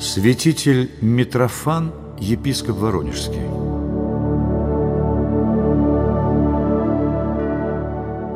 Святитель 0.00 0.90
Митрофан, 1.02 1.92
епископ 2.18 2.78
Воронежский. 2.78 3.42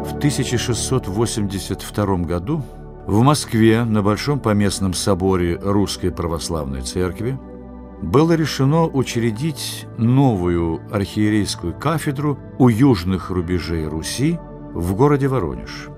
В 0.04 0.10
1682 0.18 2.16
году 2.18 2.62
в 3.06 3.22
Москве 3.22 3.84
на 3.84 4.02
Большом 4.02 4.40
поместном 4.40 4.92
соборе 4.92 5.56
Русской 5.56 6.10
Православной 6.10 6.82
Церкви 6.82 7.38
было 8.02 8.32
решено 8.32 8.84
учредить 8.84 9.86
новую 9.96 10.82
архиерейскую 10.92 11.72
кафедру 11.72 12.38
у 12.58 12.68
южных 12.68 13.30
рубежей 13.30 13.86
Руси 13.86 14.38
в 14.74 14.94
городе 14.94 15.28
Воронеж. 15.28 15.88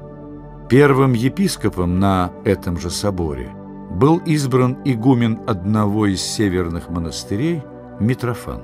Первым 0.68 1.12
епископом 1.14 1.98
на 1.98 2.30
этом 2.44 2.78
же 2.78 2.88
соборе 2.88 3.65
был 3.96 4.18
избран 4.18 4.76
игумен 4.84 5.40
одного 5.46 6.06
из 6.06 6.20
северных 6.20 6.90
монастырей 6.90 7.62
Митрофан. 7.98 8.62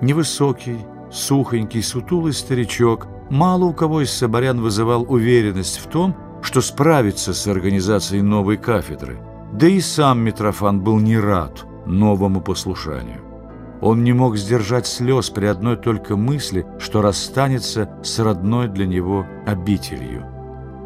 Невысокий, 0.00 0.78
сухонький, 1.10 1.82
сутулый 1.82 2.32
старичок, 2.32 3.08
мало 3.30 3.64
у 3.64 3.72
кого 3.72 4.02
из 4.02 4.12
соборян 4.12 4.60
вызывал 4.60 5.04
уверенность 5.08 5.78
в 5.78 5.88
том, 5.88 6.14
что 6.42 6.60
справится 6.60 7.34
с 7.34 7.46
организацией 7.48 8.22
новой 8.22 8.56
кафедры. 8.56 9.18
Да 9.52 9.66
и 9.66 9.80
сам 9.80 10.20
Митрофан 10.20 10.80
был 10.80 11.00
не 11.00 11.18
рад 11.18 11.64
новому 11.84 12.40
послушанию. 12.40 13.22
Он 13.80 14.04
не 14.04 14.12
мог 14.12 14.36
сдержать 14.36 14.86
слез 14.86 15.30
при 15.30 15.46
одной 15.46 15.76
только 15.76 16.16
мысли, 16.16 16.64
что 16.78 17.02
расстанется 17.02 17.90
с 18.04 18.18
родной 18.20 18.68
для 18.68 18.86
него 18.86 19.26
обителью. 19.46 20.24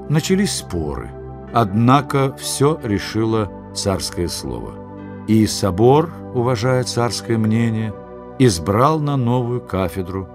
Начались 0.08 0.56
споры, 0.56 1.10
однако 1.52 2.34
все 2.38 2.80
решило 2.82 3.50
царское 3.78 4.28
слово. 4.28 4.74
И 5.28 5.46
собор, 5.46 6.10
уважая 6.34 6.84
царское 6.84 7.38
мнение, 7.38 7.94
избрал 8.38 8.98
на 8.98 9.16
новую 9.16 9.60
кафедру 9.60 10.28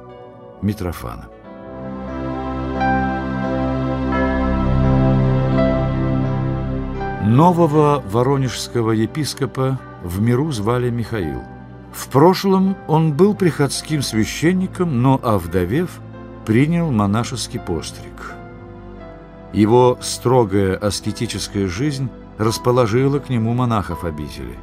Митрофана. 0.61 1.29
Нового 7.25 8.03
воронежского 8.05 8.91
епископа 8.91 9.79
в 10.03 10.21
миру 10.21 10.51
звали 10.51 10.89
Михаил. 10.89 11.41
В 11.91 12.07
прошлом 12.09 12.75
он 12.87 13.13
был 13.13 13.33
приходским 13.33 14.01
священником, 14.01 15.01
но, 15.01 15.19
овдовев, 15.23 15.99
принял 16.45 16.91
монашеский 16.91 17.59
постриг. 17.59 18.35
Его 19.53 19.97
строгая 20.01 20.75
аскетическая 20.75 21.67
жизнь 21.67 22.09
расположила 22.37 23.19
к 23.19 23.29
нему 23.29 23.53
монахов 23.53 24.03
обители. 24.03 24.57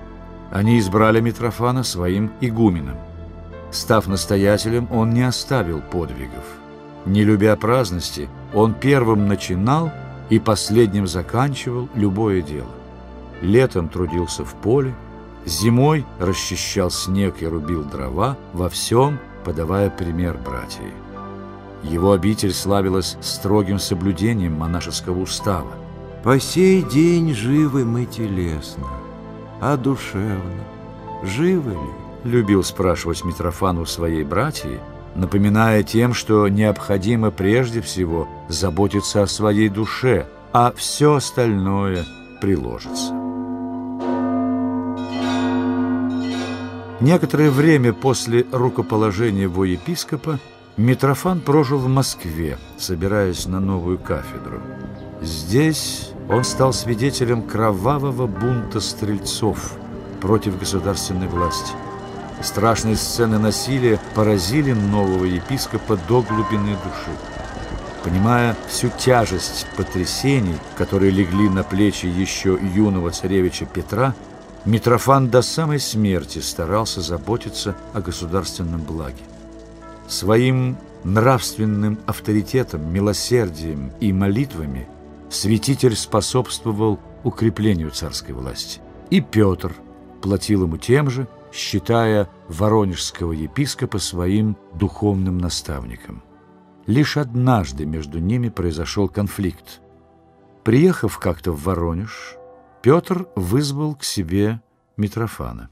Они 0.50 0.78
избрали 0.78 1.20
Митрофана 1.20 1.84
своим 1.84 2.32
игуменом. 2.40 2.96
Став 3.70 4.08
настоятелем, 4.08 4.88
он 4.90 5.10
не 5.10 5.22
оставил 5.22 5.80
подвигов. 5.80 6.44
Не 7.06 7.24
любя 7.24 7.56
праздности, 7.56 8.28
он 8.52 8.74
первым 8.74 9.28
начинал 9.28 9.90
и 10.28 10.38
последним 10.38 11.06
заканчивал 11.06 11.88
любое 11.94 12.42
дело. 12.42 12.68
Летом 13.40 13.88
трудился 13.88 14.44
в 14.44 14.54
поле, 14.54 14.94
зимой 15.46 16.04
расчищал 16.18 16.90
снег 16.90 17.36
и 17.40 17.46
рубил 17.46 17.84
дрова, 17.84 18.36
во 18.52 18.68
всем 18.68 19.18
подавая 19.44 19.88
пример 19.88 20.36
братьям. 20.36 20.92
Его 21.82 22.12
обитель 22.12 22.52
славилась 22.52 23.16
строгим 23.22 23.78
соблюдением 23.78 24.54
монашеского 24.54 25.20
устава. 25.20 25.72
По 26.22 26.38
сей 26.38 26.82
день 26.82 27.34
живы 27.34 27.86
мы 27.86 28.04
телесно, 28.04 28.86
а 29.58 29.78
душевно 29.78 30.64
живы 31.22 31.70
ли? 31.70 32.30
Любил 32.30 32.62
спрашивать 32.62 33.24
Митрофан 33.24 33.78
у 33.78 33.86
своей 33.86 34.22
братьи, 34.22 34.80
напоминая 35.14 35.82
тем, 35.82 36.12
что 36.12 36.46
необходимо 36.48 37.30
прежде 37.30 37.80
всего 37.80 38.28
заботиться 38.48 39.22
о 39.22 39.26
своей 39.26 39.70
душе, 39.70 40.26
а 40.52 40.74
все 40.76 41.14
остальное 41.14 42.04
приложится. 42.42 43.14
Некоторое 47.00 47.50
время 47.50 47.94
после 47.94 48.44
рукоположения 48.52 49.44
его 49.44 49.64
епископа 49.64 50.38
Митрофан 50.76 51.40
прожил 51.40 51.78
в 51.78 51.88
Москве, 51.88 52.56
собираясь 52.78 53.46
на 53.46 53.60
новую 53.60 53.98
кафедру. 53.98 54.60
Здесь 55.20 56.12
он 56.28 56.44
стал 56.44 56.72
свидетелем 56.72 57.42
кровавого 57.42 58.26
бунта 58.26 58.80
стрельцов 58.80 59.72
против 60.20 60.58
государственной 60.58 61.26
власти. 61.26 61.72
Страшные 62.42 62.96
сцены 62.96 63.38
насилия 63.38 64.00
поразили 64.14 64.72
нового 64.72 65.24
епископа 65.24 65.98
до 66.08 66.22
глубины 66.22 66.76
души. 66.76 67.18
Понимая 68.02 68.56
всю 68.68 68.88
тяжесть 68.88 69.66
потрясений, 69.76 70.56
которые 70.78 71.10
легли 71.10 71.50
на 71.50 71.62
плечи 71.62 72.06
еще 72.06 72.58
юного 72.74 73.10
царевича 73.10 73.66
Петра, 73.66 74.14
Митрофан 74.64 75.28
до 75.28 75.42
самой 75.42 75.80
смерти 75.80 76.38
старался 76.38 77.00
заботиться 77.02 77.74
о 77.92 78.00
государственном 78.00 78.82
благе. 78.82 79.22
Своим 80.10 80.76
нравственным 81.04 82.00
авторитетом, 82.04 82.92
милосердием 82.92 83.92
и 84.00 84.12
молитвами 84.12 84.88
святитель 85.30 85.94
способствовал 85.94 86.98
укреплению 87.22 87.92
царской 87.92 88.34
власти. 88.34 88.80
И 89.10 89.20
Петр 89.20 89.72
платил 90.20 90.64
ему 90.64 90.78
тем 90.78 91.10
же, 91.10 91.28
считая 91.52 92.28
воронежского 92.48 93.30
епископа 93.30 94.00
своим 94.00 94.56
духовным 94.74 95.38
наставником. 95.38 96.24
Лишь 96.86 97.16
однажды 97.16 97.86
между 97.86 98.18
ними 98.18 98.48
произошел 98.48 99.08
конфликт. 99.08 99.80
Приехав 100.64 101.18
как-то 101.18 101.52
в 101.52 101.62
Воронеж, 101.62 102.34
Петр 102.82 103.28
вызвал 103.36 103.94
к 103.94 104.02
себе 104.02 104.60
Митрофана. 104.96 105.70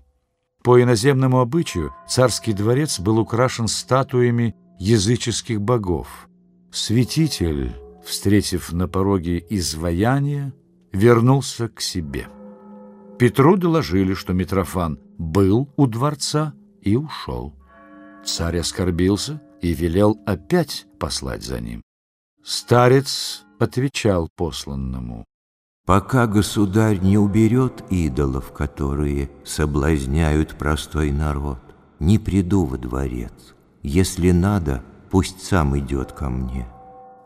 По 0.69 0.83
иноземному 0.83 1.41
обычаю 1.41 1.95
царский 2.07 2.53
дворец 2.53 3.01
был 3.01 3.19
украшен 3.19 3.69
статуями 3.69 4.55
языческих 4.79 5.63
богов. 5.63 6.29
Святитель, 6.71 7.73
встретив 8.05 8.71
на 8.75 8.87
пороге 8.87 9.43
изваяние, 9.49 10.53
вернулся 10.93 11.71
к 11.71 11.81
себе. 11.81 12.29
Петру 13.19 13.57
доложили, 13.57 14.13
что 14.13 14.35
Митрофан 14.35 15.01
был 15.17 15.73
у 15.79 15.87
дворца 15.87 16.53
и 16.83 16.97
ушел. 16.97 17.55
Царь 18.23 18.59
оскорбился 18.59 19.41
и 19.63 19.73
велел 19.73 20.21
опять 20.27 20.85
послать 21.01 21.45
за 21.45 21.63
ним. 21.63 21.81
Старец 22.45 23.47
отвечал 23.59 24.29
посланному. 24.37 25.25
Пока 25.89 26.27
государь 26.27 26.99
не 26.99 27.17
уберет 27.17 27.83
идолов, 27.89 28.53
которые 28.53 29.31
соблазняют 29.43 30.59
простой 30.59 31.11
народ, 31.13 31.61
не 31.99 32.19
приду 32.19 32.67
во 32.67 32.77
дворец. 32.77 33.55
Если 33.83 34.33
надо, 34.33 34.85
пусть 35.11 35.43
сам 35.43 35.79
идет 35.79 36.13
ко 36.13 36.29
мне. 36.29 36.69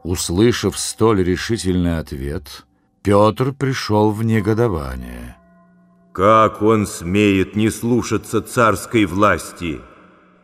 Услышав 0.04 0.78
столь 0.78 1.24
решительный 1.24 1.98
ответ, 1.98 2.64
Петр 3.02 3.52
пришел 3.52 4.12
в 4.12 4.22
негодование. 4.22 5.36
Как 6.12 6.62
он 6.62 6.86
смеет 6.86 7.56
не 7.56 7.68
слушаться 7.68 8.42
царской 8.42 9.06
власти? 9.06 9.80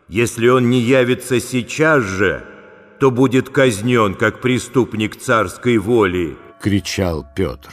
Если 0.08 0.48
он 0.48 0.70
не 0.70 0.80
явится 0.80 1.38
сейчас 1.38 2.02
же, 2.02 2.44
то 2.98 3.12
будет 3.12 3.48
казнен, 3.50 4.16
как 4.16 4.40
преступник 4.40 5.14
царской 5.14 5.78
воли,— 5.78 6.36
кричал 6.60 7.24
Петр. 7.36 7.72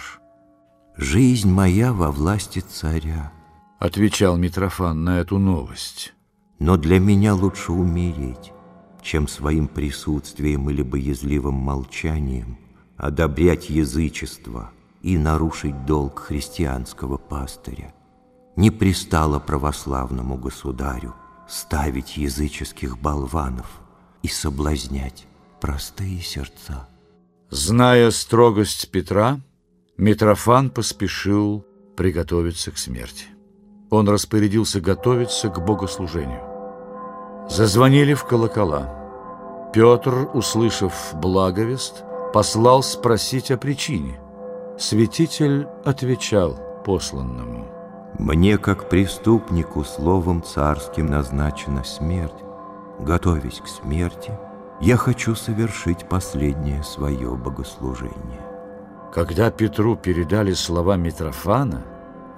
«Жизнь 0.97 1.51
моя 1.51 1.91
во 1.91 2.09
власти 2.09 2.59
царя»,— 2.59 3.33
отвечал 3.79 4.37
Митрофан 4.37 5.03
на 5.03 5.19
эту 5.19 5.37
новость. 5.39 6.13
«Но 6.57 6.77
для 6.77 6.99
меня 6.99 7.35
лучше 7.35 7.73
умереть, 7.73 8.53
чем 9.01 9.27
своим 9.27 9.67
присутствием 9.67 10.69
или 10.69 10.81
боязливым 10.83 11.55
молчанием 11.55 12.57
одобрять 12.95 13.69
язычество 13.69 14.71
и 15.01 15.17
нарушить 15.17 15.85
долг 15.85 16.19
христианского 16.19 17.17
пастыря. 17.17 17.93
Не 18.55 18.71
пристало 18.71 19.39
православному 19.39 20.37
государю 20.37 21.13
ставить 21.45 22.15
языческих 22.15 22.97
болванов 22.97 23.81
и 24.23 24.29
соблазнять 24.29 25.27
простые 25.59 26.21
сердца». 26.21 26.87
Зная 27.49 28.11
строгость 28.11 28.89
Петра, 28.91 29.39
Митрофан 29.97 30.71
поспешил 30.71 31.65
приготовиться 31.95 32.71
к 32.71 32.77
смерти. 32.77 33.27
Он 33.89 34.09
распорядился 34.09 34.81
готовиться 34.81 35.47
к 35.47 35.63
богослужению. 35.65 36.41
Зазвонили 37.49 38.13
в 38.13 38.25
колокола. 38.25 39.69
Петр, 39.73 40.29
услышав 40.33 41.13
благовест, 41.13 42.03
послал 42.33 42.83
спросить 42.83 43.51
о 43.51 43.57
причине. 43.57 44.19
Святитель 44.77 45.65
отвечал 45.85 46.59
посланному. 46.83 47.65
Мне, 48.19 48.57
как 48.57 48.89
преступнику, 48.89 49.85
словом 49.85 50.43
царским 50.43 51.05
назначена 51.05 51.85
смерть. 51.85 52.43
Готовясь 52.99 53.61
к 53.61 53.67
смерти, 53.67 54.37
я 54.81 54.97
хочу 54.97 55.35
совершить 55.35 56.09
последнее 56.09 56.83
свое 56.83 57.29
богослужение. 57.35 58.54
Когда 59.13 59.49
Петру 59.51 59.95
передали 59.95 60.53
слова 60.53 60.97
Митрофана, 60.97 61.83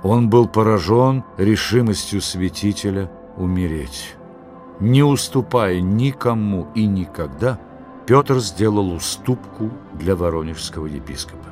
он 0.03 0.29
был 0.29 0.47
поражен 0.47 1.23
решимостью 1.37 2.21
святителя 2.21 3.09
умереть. 3.35 4.15
Не 4.79 5.03
уступая 5.03 5.81
никому 5.81 6.67
и 6.75 6.85
никогда, 6.85 7.59
Петр 8.05 8.39
сделал 8.39 8.91
уступку 8.91 9.71
для 9.93 10.15
воронежского 10.15 10.85
епископа. 10.85 11.49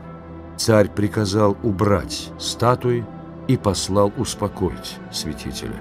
Царь 0.57 0.89
приказал 0.89 1.57
убрать 1.63 2.29
статуи 2.37 3.05
и 3.47 3.57
послал 3.57 4.13
успокоить 4.17 4.97
святителя. 5.11 5.75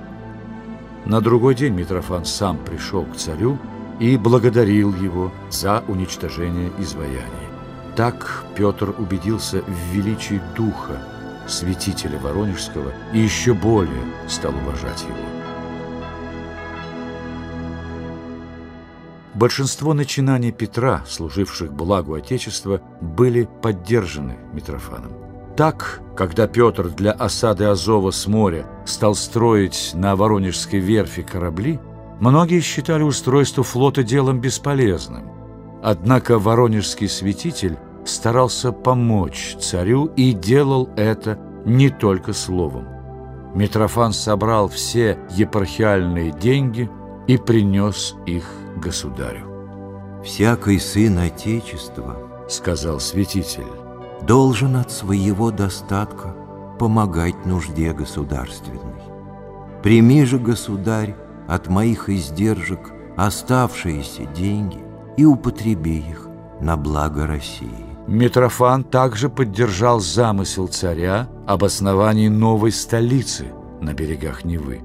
На 1.05 1.21
другой 1.21 1.55
день 1.55 1.75
Митрофан 1.75 2.25
сам 2.25 2.59
пришел 2.59 3.05
к 3.05 3.17
царю 3.17 3.59
и 4.01 4.17
благодарил 4.17 4.93
его 4.95 5.31
за 5.51 5.85
уничтожение 5.87 6.71
изваяний. 6.79 7.54
Так 7.97 8.45
Петр 8.57 8.95
убедился 8.99 9.63
в 9.63 9.95
величии 9.95 10.41
духа 10.57 10.99
святителя 11.47 12.19
Воронежского 12.19 12.93
и 13.13 13.19
еще 13.21 13.55
более 13.55 14.03
стал 14.29 14.53
уважать 14.55 15.03
его. 15.03 15.45
Большинство 19.35 19.95
начинаний 19.95 20.53
Петра, 20.53 21.03
служивших 21.07 21.73
благу 21.73 22.15
Отечества, 22.15 22.81
были 23.01 23.49
поддержаны 23.63 24.39
Митрофаном. 24.53 25.13
Так, 25.57 26.01
когда 26.17 26.47
Петр 26.47 26.89
для 26.89 27.13
осады 27.13 27.65
Азова 27.65 28.11
с 28.11 28.27
моря 28.27 28.67
стал 28.87 29.15
строить 29.15 29.91
на 29.95 30.17
Воронежской 30.17 30.81
верфи 30.81 31.23
корабли, 31.23 31.81
многие 32.21 32.61
считали 32.61 33.03
устройство 33.03 33.63
флота 33.65 34.03
делом 34.03 34.41
бесполезным. 34.41 35.31
Однако 35.83 36.39
воронежский 36.39 37.09
святитель 37.09 37.77
старался 38.05 38.73
помочь 38.73 39.57
царю 39.61 40.07
и 40.17 40.33
делал 40.33 40.89
это 40.97 41.39
не 41.65 41.91
только 41.91 42.33
словом. 42.33 42.87
Митрофан 43.55 44.13
собрал 44.13 44.69
все 44.69 45.19
епархиальные 45.31 46.33
деньги 46.33 46.91
и 47.27 47.37
принес 47.39 48.15
их 48.27 48.45
государю. 48.77 49.51
«Всякий 50.25 50.79
сын 50.79 51.19
Отечества,— 51.19 52.17
сказал 52.49 52.99
святитель,— 52.99 53.65
должен 54.23 54.77
от 54.77 54.91
своего 54.91 55.51
достатка 55.51 56.35
помогать 56.79 57.47
нужде 57.47 57.93
государственной. 57.93 59.03
Прими 59.83 60.25
же, 60.25 60.39
государь, 60.39 61.15
от 61.47 61.69
моих 61.69 62.09
издержек 62.09 62.93
оставшиеся 63.17 64.25
деньги 64.25 64.83
и 65.17 65.25
употреби 65.25 65.99
их 65.99 66.29
на 66.61 66.77
благо 66.77 67.27
России». 67.27 67.94
Митрофан 68.07 68.85
также 68.85 69.31
поддержал 69.31 69.99
замысел 69.99 70.69
царя 70.69 71.27
об 71.47 71.65
основании 71.65 72.29
новой 72.29 72.71
столицы 72.71 73.47
на 73.81 73.95
берегах 73.95 74.45
Невы. 74.45 74.83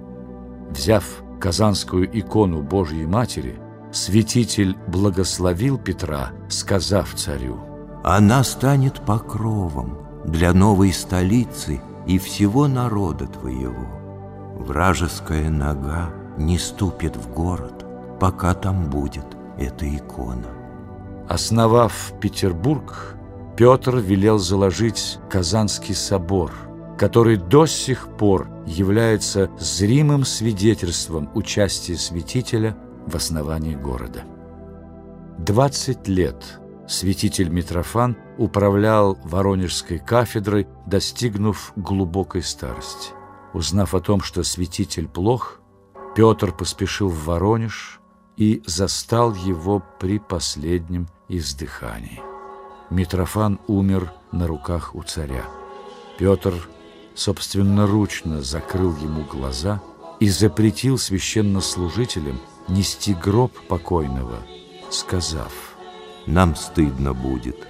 Взяв 0.70 1.04
казанскую 1.40 2.10
икону 2.18 2.62
Божьей 2.62 3.06
Матери, 3.06 3.60
святитель 3.92 4.78
благословил 4.88 5.78
Петра, 5.78 6.30
сказав 6.48 7.14
царю, 7.16 7.60
«Она 8.04 8.44
станет 8.44 9.02
покровом 9.02 9.98
для 10.26 10.54
новой 10.54 10.94
столицы 10.94 11.82
и 12.08 12.18
всего 12.20 12.68
народа 12.68 13.28
твоего. 13.28 13.88
Вражеская 14.60 15.50
нога 15.50 16.10
не 16.38 16.58
ступит 16.58 17.18
в 17.18 17.34
город, 17.34 17.86
пока 18.20 18.54
там 18.54 18.90
будет 18.90 19.26
эта 19.58 19.94
икона». 19.94 20.59
Основав 21.30 22.14
Петербург, 22.20 23.16
Петр 23.56 23.98
велел 23.98 24.40
заложить 24.40 25.20
Казанский 25.30 25.94
собор, 25.94 26.52
который 26.98 27.38
до 27.38 27.68
сих 27.68 28.08
пор 28.18 28.50
является 28.66 29.52
зримым 29.60 30.26
свидетельством 30.26 31.30
участия 31.36 31.98
святителя 31.98 32.76
в 33.06 33.16
основании 33.16 33.76
города. 33.76 34.24
20 35.38 36.08
лет 36.08 36.60
святитель 36.88 37.50
Митрофан 37.50 38.18
управлял 38.40 39.16
Воронежской 39.24 40.00
кафедрой, 40.00 40.68
достигнув 40.88 41.74
глубокой 41.76 42.42
старости. 42.42 43.12
Узнав 43.54 43.94
о 43.94 44.00
том, 44.00 44.22
что 44.22 44.42
святитель 44.42 45.08
плох, 45.08 45.62
Петр 46.16 46.52
поспешил 46.52 47.10
в 47.10 47.26
Воронеж 47.26 47.99
и 48.40 48.64
застал 48.66 49.36
его 49.36 49.84
при 50.00 50.18
последнем 50.18 51.08
издыхании. 51.28 52.22
Митрофан 52.90 53.60
умер 53.68 54.14
на 54.32 54.48
руках 54.48 54.96
у 54.96 55.04
царя. 55.04 55.44
Петр 56.18 56.54
собственноручно 57.16 58.42
закрыл 58.42 58.96
ему 58.96 59.26
глаза 59.26 59.82
и 60.22 60.30
запретил 60.30 60.98
священнослужителям 60.98 62.40
нести 62.70 63.14
гроб 63.14 63.52
покойного, 63.68 64.38
сказав, 64.90 65.76
«Нам 66.26 66.56
стыдно 66.56 67.14
будет, 67.14 67.68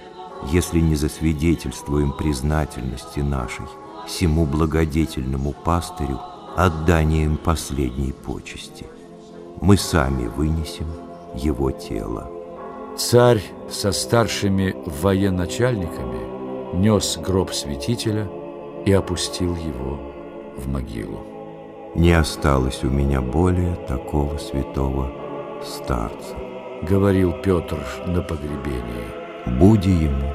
если 0.52 0.78
не 0.78 0.94
засвидетельствуем 0.94 2.12
признательности 2.12 3.18
нашей 3.18 3.66
всему 4.06 4.46
благодетельному 4.46 5.52
пастырю 5.52 6.20
отданием 6.56 7.38
последней 7.38 8.12
почести. 8.12 8.86
Мы 9.60 9.76
сами 9.76 10.26
вынесем 10.26 10.88
его 11.34 11.70
тело». 11.70 12.30
Царь 12.96 13.42
со 13.70 13.92
старшими 13.92 14.74
военачальниками 14.84 16.76
нес 16.76 17.18
гроб 17.18 17.52
святителя 17.52 18.28
и 18.84 18.92
опустил 18.92 19.54
его 19.56 19.98
в 20.56 20.68
могилу. 20.68 21.20
«Не 21.94 22.12
осталось 22.12 22.84
у 22.84 22.88
меня 22.88 23.20
более 23.20 23.74
такого 23.88 24.36
святого 24.38 25.10
старца»,— 25.64 26.36
говорил 26.82 27.32
Петр 27.32 27.78
на 28.06 28.22
погребении. 28.22 29.58
«Буди 29.58 29.90
ему 29.90 30.34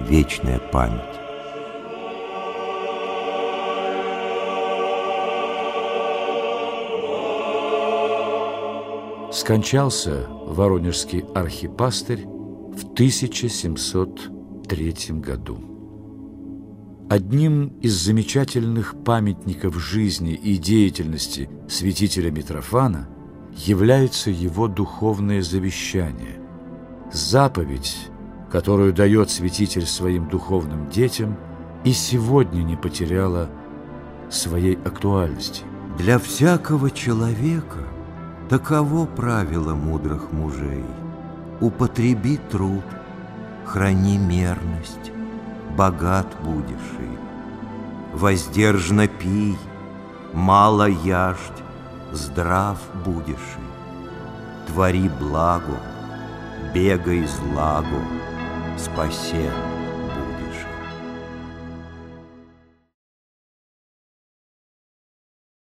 вечная 0.00 0.58
память». 0.58 1.27
Скончался 9.38 10.26
воронежский 10.28 11.24
архипастырь 11.32 12.26
в 12.26 12.82
1703 12.94 14.94
году. 15.20 15.60
Одним 17.08 17.68
из 17.80 17.94
замечательных 17.94 18.96
памятников 19.04 19.76
жизни 19.76 20.34
и 20.34 20.56
деятельности 20.56 21.48
святителя 21.68 22.32
Митрофана 22.32 23.08
является 23.54 24.30
его 24.30 24.66
духовное 24.66 25.42
завещание. 25.42 26.40
Заповедь, 27.12 27.96
которую 28.50 28.92
дает 28.92 29.30
святитель 29.30 29.86
своим 29.86 30.28
духовным 30.28 30.90
детям, 30.90 31.38
и 31.84 31.92
сегодня 31.92 32.64
не 32.64 32.74
потеряла 32.74 33.48
своей 34.30 34.74
актуальности. 34.74 35.62
Для 35.96 36.18
всякого 36.18 36.90
человека– 36.90 37.86
Таково 38.48 39.04
правило 39.04 39.74
мудрых 39.74 40.32
мужей. 40.32 40.84
Употреби 41.60 42.38
труд, 42.50 42.84
храни 43.66 44.16
мерность, 44.16 45.12
богат 45.76 46.34
будешь 46.42 46.96
и. 46.98 48.16
Воздержно 48.16 49.06
пей, 49.06 49.58
мало 50.32 50.88
яждь, 50.88 51.62
здрав 52.12 52.78
будешь 53.04 53.56
и. 53.58 54.72
Твори 54.72 55.10
благо, 55.20 55.76
бегай 56.72 57.26
злагу, 57.26 58.00
спасе. 58.78 59.52